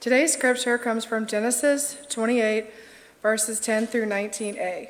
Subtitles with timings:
[0.00, 2.64] Today's scripture comes from Genesis 28,
[3.20, 4.88] verses 10 through 19a.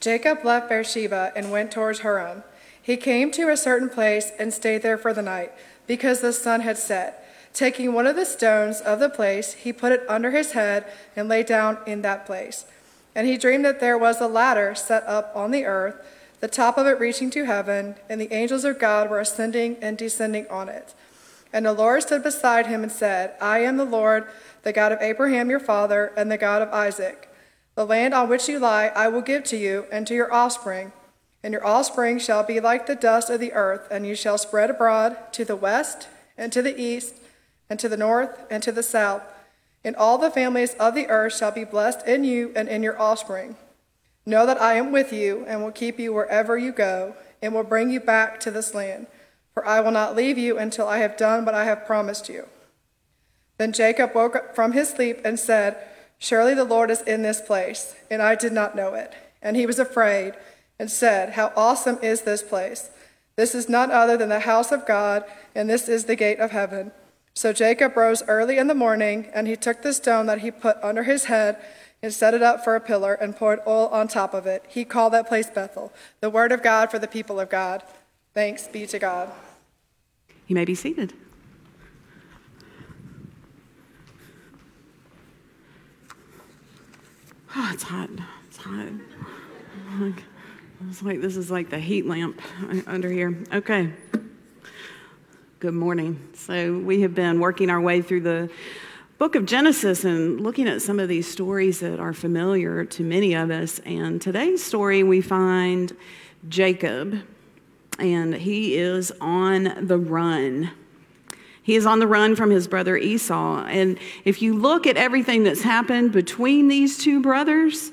[0.00, 2.42] Jacob left Beersheba and went towards Haran.
[2.80, 5.52] He came to a certain place and stayed there for the night,
[5.86, 7.22] because the sun had set.
[7.52, 11.28] Taking one of the stones of the place, he put it under his head and
[11.28, 12.64] lay down in that place.
[13.14, 15.96] And he dreamed that there was a ladder set up on the earth,
[16.40, 19.98] the top of it reaching to heaven, and the angels of God were ascending and
[19.98, 20.94] descending on it.
[21.56, 24.26] And the Lord stood beside him and said, I am the Lord,
[24.62, 27.30] the God of Abraham your father, and the God of Isaac.
[27.76, 30.92] The land on which you lie I will give to you and to your offspring,
[31.42, 34.68] and your offspring shall be like the dust of the earth, and you shall spread
[34.68, 37.14] abroad to the west and to the east
[37.70, 39.22] and to the north and to the south.
[39.82, 43.00] And all the families of the earth shall be blessed in you and in your
[43.00, 43.56] offspring.
[44.26, 47.64] Know that I am with you and will keep you wherever you go, and will
[47.64, 49.06] bring you back to this land
[49.56, 52.46] for I will not leave you until I have done what I have promised you.
[53.56, 55.78] Then Jacob woke up from his sleep and said,
[56.18, 59.14] Surely the Lord is in this place, and I did not know it.
[59.40, 60.34] And he was afraid
[60.78, 62.90] and said, How awesome is this place!
[63.36, 66.50] This is none other than the house of God, and this is the gate of
[66.50, 66.92] heaven.
[67.32, 70.76] So Jacob rose early in the morning, and he took the stone that he put
[70.82, 71.56] under his head
[72.02, 74.66] and set it up for a pillar and poured oil on top of it.
[74.68, 77.82] He called that place Bethel, the word of God for the people of God.
[78.34, 79.32] Thanks be to God.
[80.46, 81.12] You may be seated.
[87.56, 88.10] Oh, it's hot.
[88.46, 88.92] It's hot.
[90.88, 92.40] It's like this is like the heat lamp
[92.86, 93.36] under here.
[93.52, 93.92] Okay.
[95.58, 96.28] Good morning.
[96.34, 98.50] So, we have been working our way through the
[99.18, 103.34] book of Genesis and looking at some of these stories that are familiar to many
[103.34, 103.78] of us.
[103.80, 105.96] And today's story, we find
[106.48, 107.22] Jacob
[107.98, 110.70] and he is on the run.
[111.62, 113.64] He is on the run from his brother Esau.
[113.66, 117.90] And if you look at everything that's happened between these two brothers,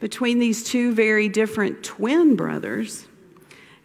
[0.00, 3.06] between these two very different twin brothers,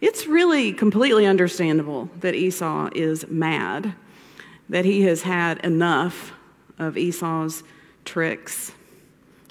[0.00, 3.94] it's really completely understandable that Esau is mad,
[4.68, 6.32] that he has had enough
[6.78, 7.62] of Esau's
[8.04, 8.72] tricks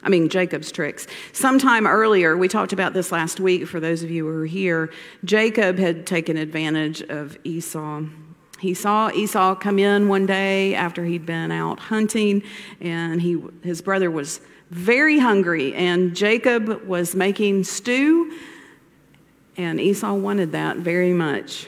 [0.01, 1.07] I mean, Jacob's tricks.
[1.33, 4.91] Sometime earlier, we talked about this last week for those of you who were here.
[5.25, 8.03] Jacob had taken advantage of Esau.
[8.59, 12.43] He saw Esau come in one day after he'd been out hunting,
[12.81, 18.37] and he, his brother was very hungry, and Jacob was making stew,
[19.57, 21.67] and Esau wanted that very much.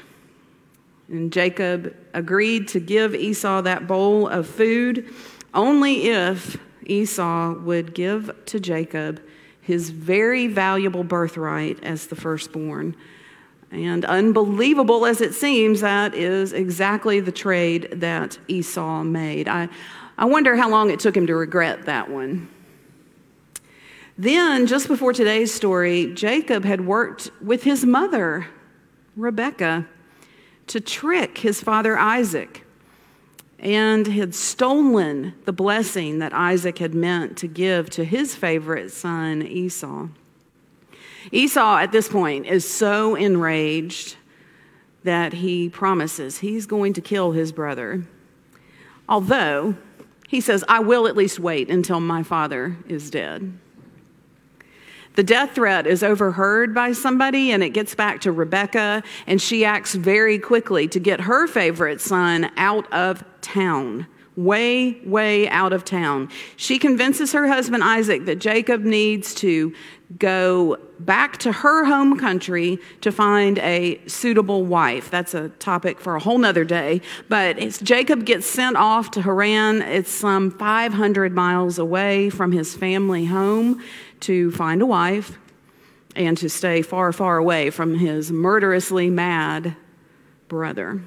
[1.07, 5.13] And Jacob agreed to give Esau that bowl of food
[5.53, 9.21] only if Esau would give to Jacob
[9.61, 12.95] his very valuable birthright as the firstborn.
[13.71, 19.47] And unbelievable as it seems, that is exactly the trade that Esau made.
[19.47, 19.69] I,
[20.17, 22.49] I wonder how long it took him to regret that one.
[24.17, 28.47] Then, just before today's story, Jacob had worked with his mother,
[29.15, 29.87] Rebekah,
[30.67, 32.65] to trick his father Isaac
[33.61, 39.43] and had stolen the blessing that Isaac had meant to give to his favorite son,
[39.43, 40.07] Esau.
[41.31, 44.17] Esau, at this point, is so enraged
[45.03, 48.03] that he promises he's going to kill his brother.
[49.07, 49.75] Although
[50.27, 53.53] he says, I will at least wait until my father is dead.
[55.15, 59.65] The death threat is overheard by somebody, and it gets back to Rebecca, and she
[59.65, 64.07] acts very quickly to get her favorite son out of town.
[64.37, 66.29] Way, way out of town.
[66.55, 69.73] She convinces her husband Isaac that Jacob needs to
[70.17, 75.11] go back to her home country to find a suitable wife.
[75.11, 77.01] That's a topic for a whole nother day.
[77.27, 79.81] But Jacob gets sent off to Haran.
[79.81, 83.81] It's some 500 miles away from his family home
[84.21, 85.37] to find a wife
[86.15, 89.75] and to stay far, far away from his murderously mad
[90.47, 91.01] brother.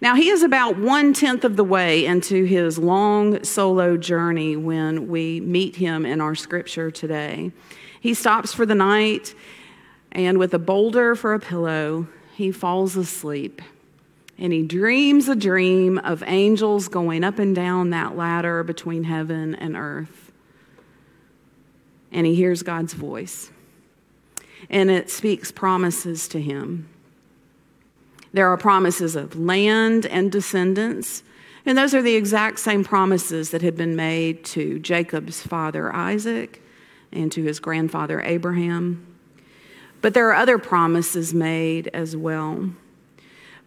[0.00, 5.08] Now, he is about one tenth of the way into his long solo journey when
[5.08, 7.52] we meet him in our scripture today.
[8.00, 9.34] He stops for the night,
[10.10, 13.62] and with a boulder for a pillow, he falls asleep.
[14.38, 19.54] And he dreams a dream of angels going up and down that ladder between heaven
[19.54, 20.21] and earth
[22.12, 23.50] and he hears God's voice.
[24.70, 26.88] And it speaks promises to him.
[28.32, 31.22] There are promises of land and descendants,
[31.66, 36.62] and those are the exact same promises that had been made to Jacob's father Isaac
[37.12, 39.06] and to his grandfather Abraham.
[40.00, 42.70] But there are other promises made as well.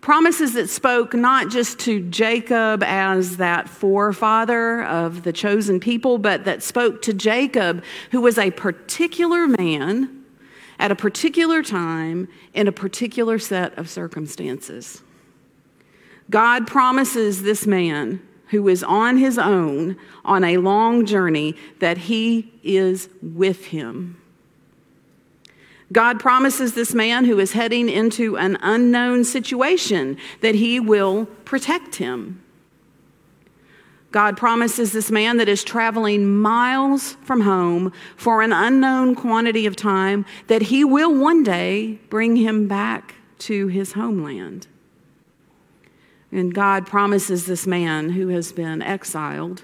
[0.02, 6.46] Promises that spoke not just to Jacob as that forefather of the chosen people, but
[6.46, 10.24] that spoke to Jacob, who was a particular man
[10.78, 15.02] at a particular time in a particular set of circumstances.
[16.30, 22.54] God promises this man who is on his own on a long journey that he
[22.64, 24.22] is with him.
[25.92, 31.96] God promises this man who is heading into an unknown situation that he will protect
[31.96, 32.42] him.
[34.12, 39.76] God promises this man that is traveling miles from home for an unknown quantity of
[39.76, 44.68] time that he will one day bring him back to his homeland.
[46.32, 49.64] And God promises this man who has been exiled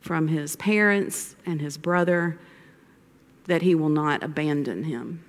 [0.00, 2.38] from his parents and his brother
[3.46, 5.24] that he will not abandon him.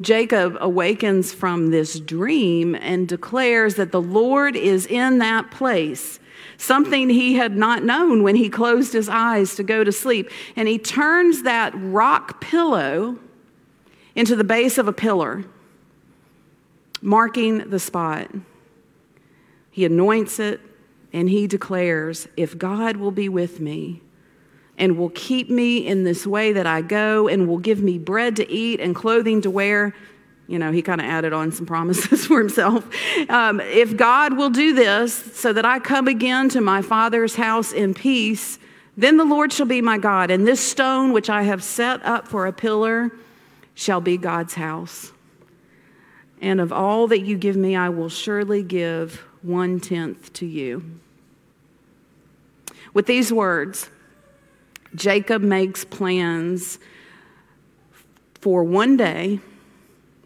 [0.00, 6.18] Jacob awakens from this dream and declares that the Lord is in that place,
[6.56, 10.30] something he had not known when he closed his eyes to go to sleep.
[10.56, 13.18] And he turns that rock pillow
[14.16, 15.44] into the base of a pillar,
[17.00, 18.30] marking the spot.
[19.70, 20.60] He anoints it
[21.12, 24.02] and he declares, If God will be with me,
[24.78, 28.36] and will keep me in this way that I go and will give me bread
[28.36, 29.94] to eat and clothing to wear.
[30.46, 32.86] You know, he kind of added on some promises for himself.
[33.28, 37.72] Um, if God will do this so that I come again to my father's house
[37.72, 38.58] in peace,
[38.96, 42.28] then the Lord shall be my God, and this stone which I have set up
[42.28, 43.10] for a pillar
[43.74, 45.12] shall be God's house.
[46.40, 50.84] And of all that you give me, I will surely give one tenth to you.
[52.92, 53.90] With these words,
[54.94, 56.78] Jacob makes plans
[58.40, 59.40] for one day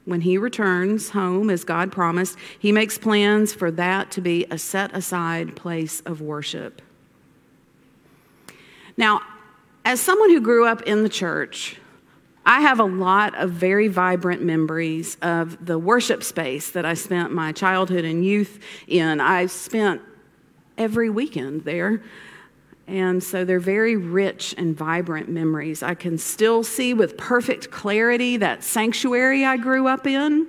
[0.05, 2.37] when he returns home as God promised.
[2.59, 6.83] He makes plans for that to be a set aside place of worship.
[8.97, 9.21] Now,
[9.85, 11.77] as someone who grew up in the church,
[12.45, 17.31] I have a lot of very vibrant memories of the worship space that I spent
[17.31, 19.21] my childhood and youth in.
[19.21, 20.01] I spent
[20.79, 22.03] every weekend there.
[22.89, 25.83] And so they're very rich and vibrant memories.
[25.83, 30.47] I can still see with perfect clarity that sanctuary I grew up in.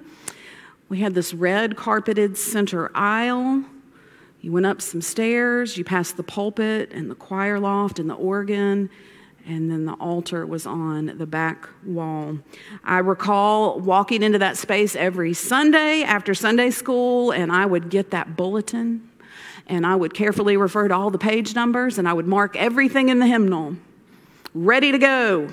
[0.88, 3.66] We had this red carpeted center aisle.
[4.40, 8.16] You went up some stairs, you passed the pulpit and the choir loft and the
[8.16, 8.90] organ,
[9.46, 12.40] and then the altar was on the back wall.
[12.86, 18.12] I recall walking into that space every Sunday after Sunday school, and I would get
[18.12, 19.09] that bulletin
[19.70, 23.10] and I would carefully refer to all the page numbers and I would mark everything
[23.10, 23.76] in the hymnal
[24.54, 25.50] ready to go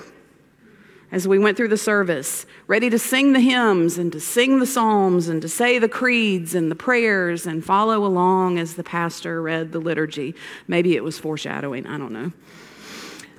[1.11, 4.65] as we went through the service, ready to sing the hymns and to sing the
[4.65, 9.41] psalms and to say the creeds and the prayers and follow along as the pastor
[9.41, 10.35] read the liturgy.
[10.67, 12.33] Maybe it was foreshadowing, I don't know.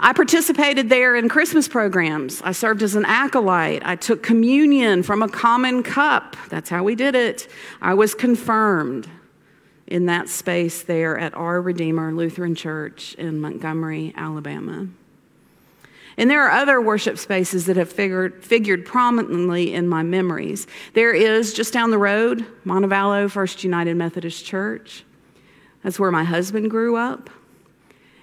[0.00, 2.40] I participated there in Christmas programs.
[2.42, 3.82] I served as an acolyte.
[3.84, 6.36] I took communion from a common cup.
[6.48, 7.48] That's how we did it.
[7.82, 9.08] I was confirmed
[9.88, 14.86] in that space there at Our Redeemer Lutheran Church in Montgomery, Alabama.
[16.18, 20.66] And there are other worship spaces that have figured, figured prominently in my memories.
[20.92, 25.04] There is just down the road, Montevallo First United Methodist Church.
[25.82, 27.30] That's where my husband grew up.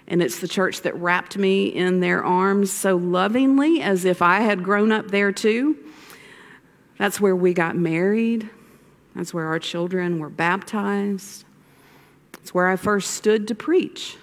[0.07, 4.41] And it's the church that wrapped me in their arms so lovingly as if I
[4.41, 5.77] had grown up there too.
[6.99, 8.49] That's where we got married.
[9.15, 11.44] That's where our children were baptized.
[12.45, 14.17] It's where I first stood to preach.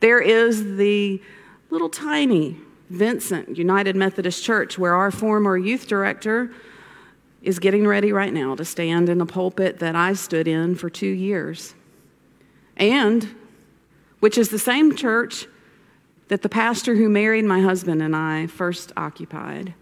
[0.00, 1.22] There is the
[1.70, 2.58] little tiny
[2.90, 6.52] Vincent United Methodist Church where our former youth director
[7.40, 10.90] is getting ready right now to stand in the pulpit that I stood in for
[10.90, 11.74] two years.
[12.76, 13.34] And
[14.20, 15.46] which is the same church
[16.28, 19.72] that the pastor who married my husband and I first occupied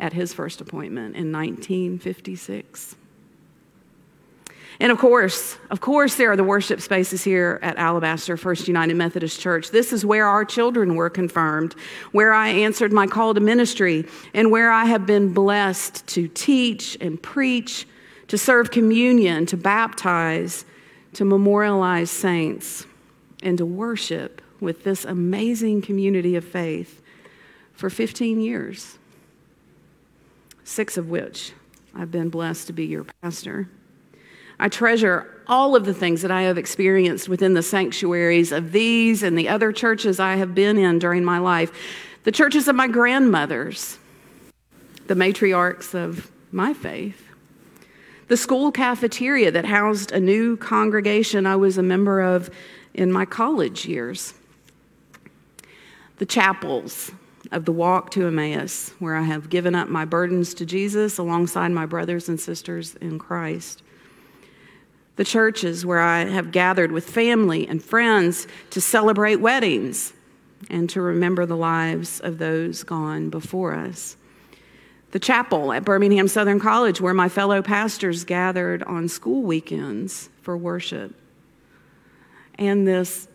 [0.00, 2.96] at his first appointment in 1956.
[4.80, 8.94] And of course, of course, there are the worship spaces here at Alabaster First United
[8.94, 9.70] Methodist Church.
[9.70, 11.74] This is where our children were confirmed,
[12.12, 16.96] where I answered my call to ministry, and where I have been blessed to teach
[17.00, 17.88] and preach,
[18.28, 20.64] to serve communion, to baptize,
[21.14, 22.86] to memorialize saints,
[23.42, 27.02] and to worship with this amazing community of faith
[27.72, 28.98] for 15 years,
[30.62, 31.52] six of which
[31.94, 33.68] I've been blessed to be your pastor.
[34.60, 39.22] I treasure all of the things that I have experienced within the sanctuaries of these
[39.22, 41.72] and the other churches I have been in during my life.
[42.24, 43.98] The churches of my grandmothers,
[45.06, 47.24] the matriarchs of my faith,
[48.26, 52.50] the school cafeteria that housed a new congregation I was a member of
[52.92, 54.34] in my college years,
[56.18, 57.10] the chapels
[57.52, 61.68] of the walk to Emmaus, where I have given up my burdens to Jesus alongside
[61.68, 63.82] my brothers and sisters in Christ.
[65.18, 70.12] The churches where I have gathered with family and friends to celebrate weddings
[70.70, 74.16] and to remember the lives of those gone before us.
[75.10, 80.56] The chapel at Birmingham Southern College, where my fellow pastors gathered on school weekends for
[80.56, 81.16] worship,
[82.54, 83.26] and this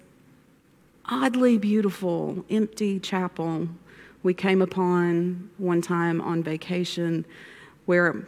[1.03, 3.67] oddly beautiful, empty chapel
[4.23, 7.25] we came upon one time on vacation
[7.87, 8.25] where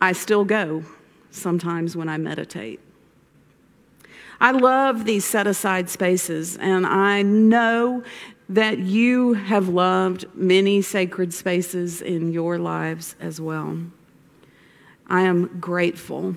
[0.00, 0.82] I still go
[1.30, 2.80] sometimes when I meditate.
[4.40, 8.02] I love these set aside spaces, and I know
[8.48, 13.78] that you have loved many sacred spaces in your lives as well.
[15.06, 16.36] I am grateful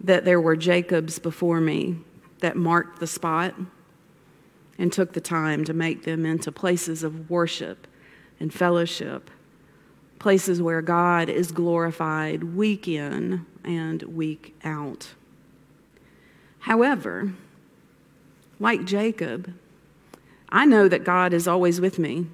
[0.00, 1.96] that there were Jacobs before me
[2.40, 3.54] that marked the spot
[4.78, 7.86] and took the time to make them into places of worship
[8.38, 9.30] and fellowship,
[10.18, 15.14] places where God is glorified week in and week out.
[16.60, 17.32] However,
[18.58, 19.52] like Jacob,
[20.48, 22.26] I know that God is always with me.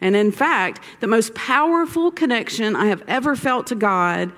[0.00, 4.30] And in fact, the most powerful connection I have ever felt to God,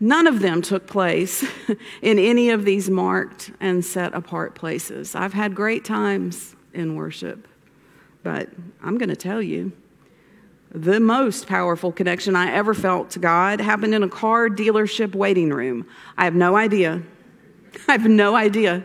[0.00, 1.44] none of them took place
[2.02, 5.14] in any of these marked and set apart places.
[5.14, 7.46] I've had great times in worship,
[8.22, 8.48] but
[8.82, 9.72] I'm going to tell you
[10.70, 15.50] the most powerful connection I ever felt to God happened in a car dealership waiting
[15.50, 15.86] room.
[16.16, 17.02] I have no idea.
[17.88, 18.84] I have no idea.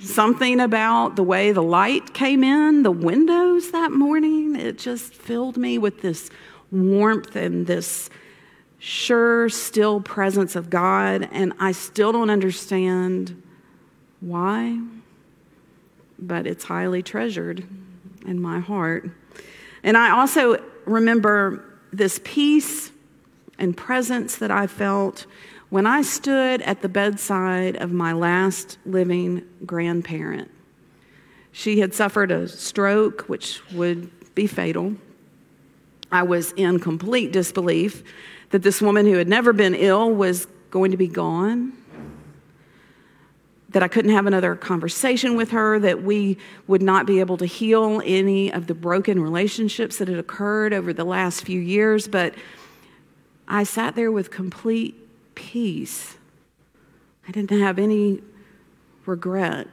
[0.00, 5.56] Something about the way the light came in the windows that morning, it just filled
[5.56, 6.30] me with this
[6.70, 8.10] warmth and this
[8.78, 11.28] sure, still presence of God.
[11.32, 13.42] And I still don't understand
[14.20, 14.80] why,
[16.18, 17.66] but it's highly treasured
[18.26, 19.10] in my heart.
[19.82, 22.90] And I also remember this peace
[23.58, 25.26] and presence that I felt
[25.70, 30.50] when I stood at the bedside of my last living grandparent,
[31.50, 34.94] she had suffered a stroke, which would be fatal.
[36.12, 38.04] I was in complete disbelief
[38.50, 41.72] that this woman who had never been ill was going to be gone,
[43.74, 46.38] that I couldn't have another conversation with her, that we
[46.68, 50.92] would not be able to heal any of the broken relationships that had occurred over
[50.92, 52.06] the last few years.
[52.06, 52.36] But
[53.48, 54.94] I sat there with complete
[55.34, 56.16] peace.
[57.26, 58.22] I didn't have any
[59.06, 59.66] regret.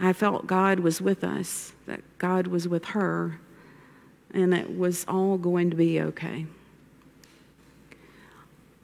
[0.00, 3.38] I felt God was with us, that God was with her,
[4.34, 6.46] and it was all going to be okay.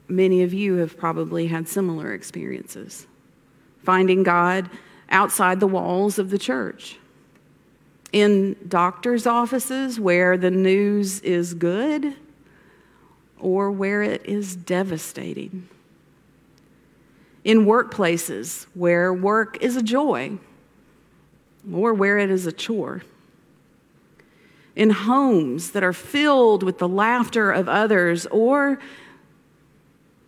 [0.07, 3.07] Many of you have probably had similar experiences,
[3.83, 4.69] finding God
[5.09, 6.97] outside the walls of the church,
[8.11, 12.15] in doctors' offices where the news is good
[13.39, 15.67] or where it is devastating.
[17.43, 20.37] In workplaces where work is a joy
[21.71, 23.03] or where it is a chore.
[24.75, 28.79] In homes that are filled with the laughter of others or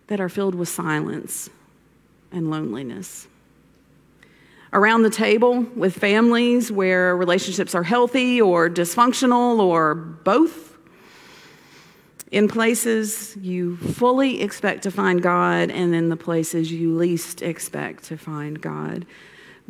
[0.08, 1.50] that are filled with silence
[2.32, 3.26] and loneliness.
[4.72, 10.76] Around the table with families where relationships are healthy or dysfunctional or both
[12.30, 18.04] in places you fully expect to find God, and in the places you least expect
[18.04, 19.06] to find God.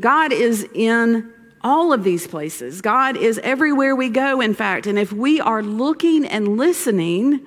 [0.01, 2.81] God is in all of these places.
[2.81, 4.87] God is everywhere we go, in fact.
[4.87, 7.41] And if we are looking and listening,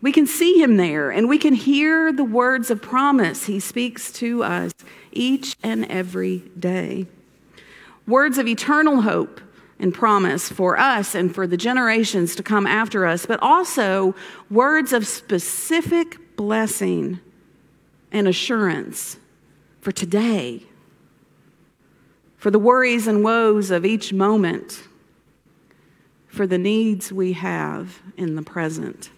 [0.00, 4.12] we can see him there and we can hear the words of promise he speaks
[4.12, 4.72] to us
[5.12, 7.06] each and every day.
[8.06, 9.40] Words of eternal hope
[9.78, 14.14] and promise for us and for the generations to come after us, but also
[14.50, 17.20] words of specific blessing
[18.12, 19.18] and assurance
[19.80, 20.62] for today,
[22.36, 24.84] for the worries and woes of each moment,
[26.28, 29.10] for the needs we have in the present.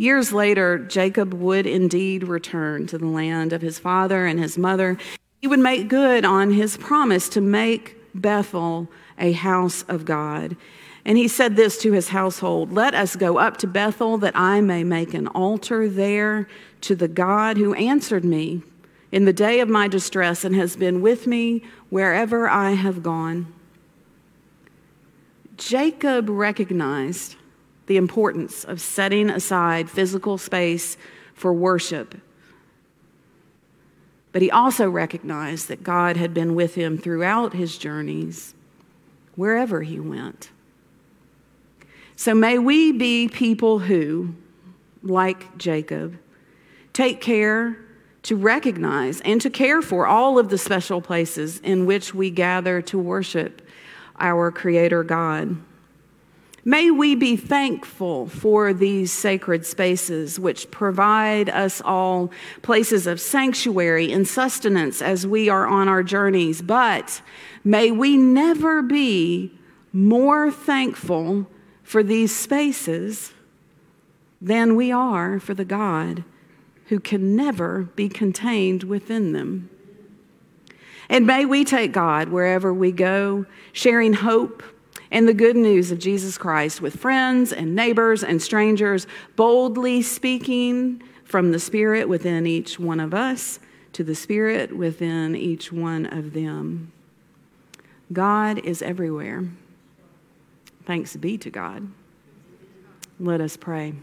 [0.00, 4.96] Years later, Jacob would indeed return to the land of his father and his mother.
[5.42, 8.88] He would make good on his promise to make Bethel
[9.18, 10.56] a house of God.
[11.04, 14.62] And he said this to his household Let us go up to Bethel that I
[14.62, 16.48] may make an altar there
[16.80, 18.62] to the God who answered me
[19.12, 23.52] in the day of my distress and has been with me wherever I have gone.
[25.58, 27.36] Jacob recognized
[27.90, 30.96] the importance of setting aside physical space
[31.34, 32.14] for worship.
[34.30, 38.54] But he also recognized that God had been with him throughout his journeys,
[39.34, 40.52] wherever he went.
[42.14, 44.36] So may we be people who,
[45.02, 46.16] like Jacob,
[46.92, 47.76] take care
[48.22, 52.80] to recognize and to care for all of the special places in which we gather
[52.82, 53.62] to worship
[54.20, 55.56] our Creator God.
[56.64, 64.12] May we be thankful for these sacred spaces which provide us all places of sanctuary
[64.12, 67.22] and sustenance as we are on our journeys, but
[67.64, 69.52] may we never be
[69.92, 71.46] more thankful
[71.82, 73.32] for these spaces
[74.40, 76.24] than we are for the God
[76.86, 79.70] who can never be contained within them.
[81.08, 84.62] And may we take God wherever we go, sharing hope
[85.10, 91.02] and the good news of Jesus Christ with friends and neighbors and strangers, boldly speaking
[91.24, 93.58] from the Spirit within each one of us
[93.92, 96.92] to the Spirit within each one of them.
[98.12, 99.44] God is everywhere.
[100.84, 101.88] Thanks be to God.
[103.18, 103.94] Let us pray.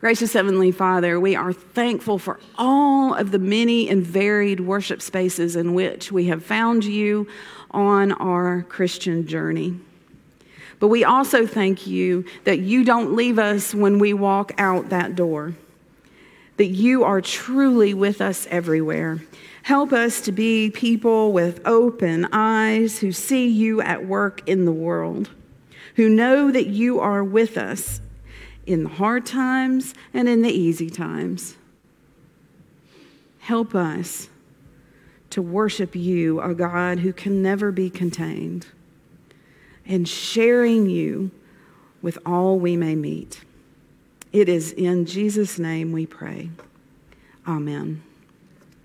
[0.00, 5.56] Gracious Heavenly Father, we are thankful for all of the many and varied worship spaces
[5.56, 7.26] in which we have found you
[7.70, 9.78] on our Christian journey.
[10.78, 15.16] But we also thank you that you don't leave us when we walk out that
[15.16, 15.54] door,
[16.58, 19.22] that you are truly with us everywhere.
[19.62, 24.72] Help us to be people with open eyes who see you at work in the
[24.72, 25.30] world,
[25.96, 28.00] who know that you are with us
[28.66, 31.56] in the hard times and in the easy times.
[33.40, 34.28] Help us
[35.36, 38.68] to worship you, a God who can never be contained,
[39.84, 41.30] and sharing you
[42.00, 43.44] with all we may meet.
[44.32, 46.48] It is in Jesus' name we pray.
[47.46, 48.02] Amen.